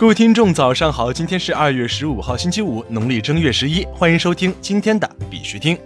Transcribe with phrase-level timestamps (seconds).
[0.00, 1.12] 各位听众，早上好！
[1.12, 3.84] 今天是二月十五号，星期五，农历正月十一。
[3.92, 5.78] 欢迎收听今天的必须听。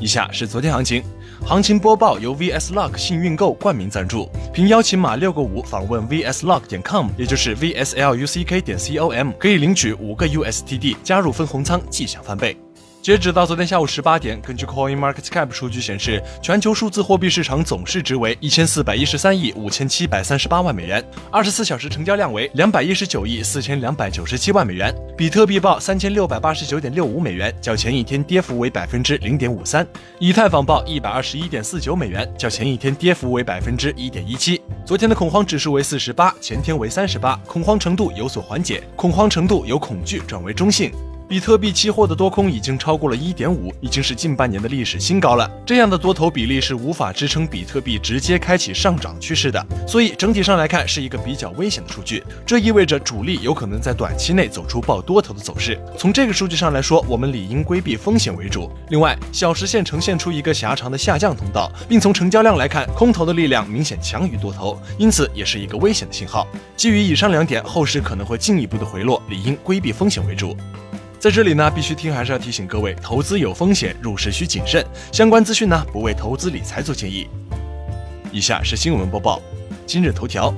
[0.00, 1.02] 以下是昨天行情，
[1.44, 4.30] 行情播报由 VS Lock 幸运购冠名赞助。
[4.50, 12.56] 凭邀请码六个五访问 VS Lock 点 com，也就是 VSLUCK 点 com，可以领取五个 USTD，加入分红仓，即享翻倍。
[13.00, 24.94] 截止到昨天下午十八点，根据 Coin Market Cap 数据显示，全球数字货币市场总市值为一千四百一十三亿五千七百三十八万美元，二十四小时成交量为两百一十九亿四千两百九十七万美元。
[25.16, 29.86] 比特币报三千六百八十九点六五美元，较前一天跌幅为百分之零点五三。
[30.18, 34.60] 以太坊报一百二十一点四九美元，较前一天跌幅为百分之一点一七。
[34.84, 40.92] 昨天的恐慌指数为四十八，前天为三十八，恐慌程度有所缓解，恐慌程度由恐惧转为中性。
[41.28, 45.46] 比特币期货的多空已经超过了一点五，已经是近半年的历史新高了。
[45.66, 52.24] 这样的多头比例是无法支撑比特币直接开启上涨趋势的，所以整体上来看是一个比较危险的数据。
[52.46, 55.78] 这意味着主力有可能在短期内走出爆多头的走势。
[55.98, 58.70] 从这个数据上来说，我们理应规避风险为主。
[58.88, 66.48] 另外，小时线呈现出一个狭长的下降通道，并从成交量来看，空头的力量明显强于多头，因此也是一个危险的信号。
[66.74, 70.56] 基于以上两点，后市可能会进一步的回落，理应规避风险为主。
[71.18, 74.84] 在这里呢，必须听还是要提醒各位，投资有风险，入市需谨慎。
[75.12, 77.26] 相关资讯呢，不为投资理财做建议。
[78.30, 79.42] 以下是新闻播报。
[79.84, 80.54] 今日头条：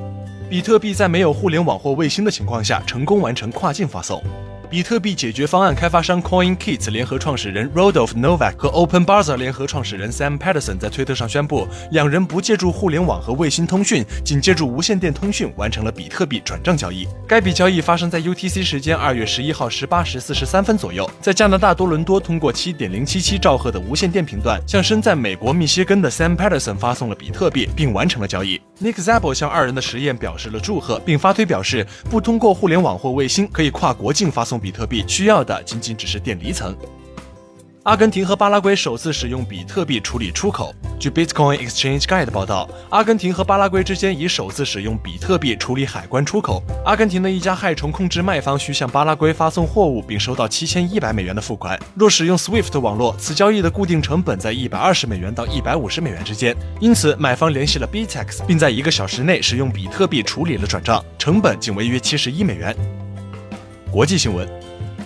[0.50, 4.22] 比特币在没有互联网或卫星的情况下，成功完成跨境发送。
[4.70, 17.08] 比特币解决方案开发商 CoinKit 联合创始人 Rodolph Novak 和 OpenBazaar 联合创始人 Sam Patterson 在推特上宣布，两人不借助互联网和卫星通讯，仅借助无线电通讯完成了比特币转账交易。
[17.26, 28.60] 该笔交易发生在 UTC 时间二月十一号十八时四十三分左右，在加拿大多伦多通过七点零七七兆赫的无线电频段，向身在美国密歇根的 Sam Patterson 发送了比特币，并完成了交易。
[28.82, 34.58] Nick Zabo 向二人的实验表示了祝贺，并发推表示，不通过互联网或卫星可以跨国境发送。
[34.58, 36.74] 比特币需要的仅仅只是电离层。
[37.84, 40.74] 阿根廷和巴拉圭首次使用比特币处理出口。
[40.98, 46.62] 据 Bitcoin Exchange Guide 报道，阿根廷和巴拉圭之间已首次使用比特币处理海关出口。
[46.84, 51.80] 阿根廷的一家害虫控制卖方需向巴拉圭发送货物，并收到七千一百美元的付款。
[51.94, 56.54] 若使用 Swift 网络，此交易的固定成本在一百二十美元到一百五十美元之间。
[56.80, 62.76] 因此，买方联系了 Bitex，并在一个小时内使用比特币处理了转账，成本仅为约七十一美元。
[63.90, 64.46] 国际新闻：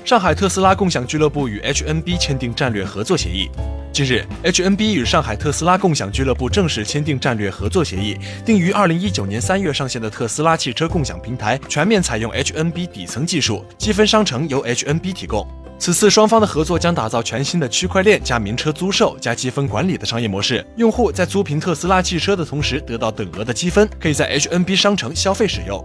[0.05, 3.49] 上海特斯拉共享俱乐部与 HNB 签订战略合作协议。
[3.91, 15.49] 近日，HNB 与上海特斯拉共享俱乐部正式签订战略合作协议，定于二零一九年三月上线的特斯拉汽车共享平台全面采用 HNB 底层技术，积分商城由 HNB 提供。
[15.79, 25.83] 此次双方的合作将打造全新的区块链加名车租售加积分管理的商业模式，用户在租凭特斯拉汽车的同时得到等额的积分，可以在 HNB 商城消费使用。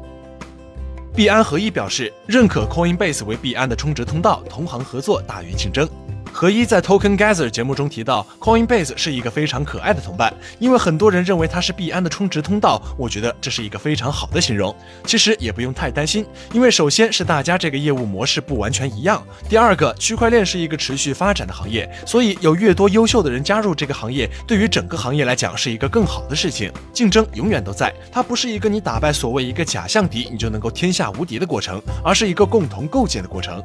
[1.20, 5.86] 币安合一表示认可 Coinbase 为币安的充值通道，同行合作大于竞争。
[6.32, 12.82] 何一在 Token Gather 节目中提到，Coinbase 是一个非常可爱的同伴，因为很多人认为它是币安的充值通道。
[12.98, 14.74] 我觉得这是一个非常好的形容。
[15.06, 26.72] 其实也不用太担心，因为首先是大家这个业务模式不完全一样，第二个区块链是一个持续发展的行业，所以有越多优秀的人加入这个行业，对于整个行业来讲是一个更好的事情。
[26.94, 33.62] 竞争永远都在，它不是一个你打败所谓一个假象敌你就能够天下无敌的过程，而是一个共同构建的过程。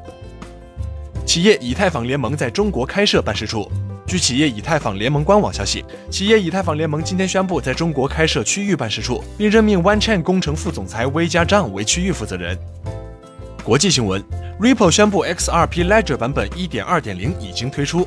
[1.26, 3.70] 企业以太坊联盟在中国开设办事处。
[4.06, 12.56] 据企业以太坊联盟官网消息，企业以太坊联盟今天宣布在中国开设区域办事处，并任命 OneChain 工程副总裁威加张为区域负责人。
[13.64, 14.22] 国际新闻
[14.60, 18.06] ：Ripple 宣布 XRP Ledger 版本1.2.0已经推出。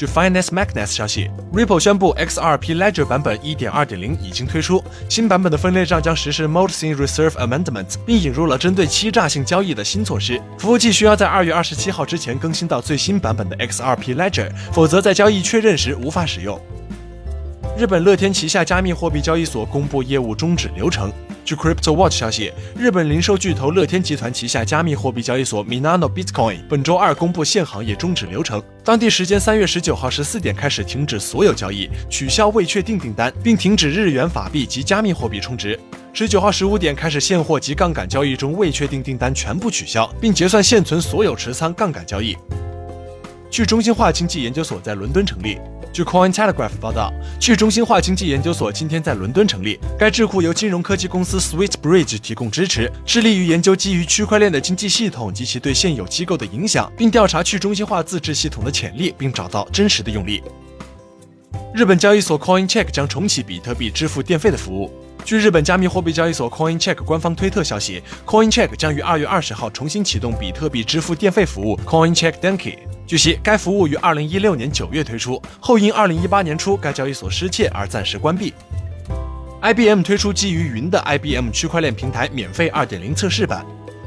[0.00, 10.40] 据 Finance Magnet 消息，Ripple 宣布 XRP Ledger 版本1.2.0已经推出，新版本的分类账将实施 Multisig Reserve Amendment，并引入了针对欺诈性交易的新措施。
[10.56, 16.58] 服务器需要在2月27号之前更新到最新版本的 XRP Ledger，否则在交易确认时无法使用。
[17.76, 21.12] 日本乐天旗下加密货币交易所公布业务终止流程。
[21.44, 28.62] 据 Crypto Watch 消息，日本零售巨头乐天集团旗下加密货币交易所 Minano Bitcoin 本周二公布现行业终止流程。
[28.84, 35.78] 当地时间三月十九号十四点开始停止所有交易，取消未确定订单，并停止日元、法币及加密货币充值。
[36.12, 42.36] 十九号十五点开始现货及杠杆交易中未确定订单全部取消，并结算现存所有持仓杠杆交易。
[43.50, 45.58] 去中心化经济研究所在伦敦成立。
[45.92, 49.78] 据 Coin Telegraph 报道，去中心化经济研究所今天在伦敦成立。
[49.98, 60.40] 该智库由金融科技公司 Sweetbridge 提供支持，致力于研究基于区块链的经济系统及其对现有机构的影响，并调查去中心化自治系统的潜力，并找到真实的用例。
[61.74, 64.92] 日本交易所 CoinCheck 将重启比特币支付电费的服务。
[65.24, 72.76] 据日本加密货币交易所 CoinCheck 官方推特消息，CoinCheck 将于二月二十号重新启动比特币支付电费服务 CoinCheck Denki。
[73.10, 78.54] 据悉，该服务于二零一六年九月推出，后因二零一八年初该交易所失窃而暂时关闭。
[79.62, 83.66] IBM 推出基于云的 IBM 区块链平台免费二点零测试版。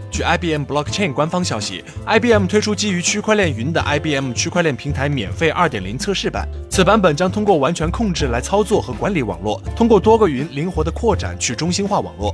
[0.10, 6.48] 据 IBM Blockchain 官方消息，IBM 推出基于区块链云的 IBM 区块链平台免费2.0测试版。
[6.70, 12.34] 此版本将通过完全控制来操作和管理网络，通过多个云灵活的扩展去中心化网络。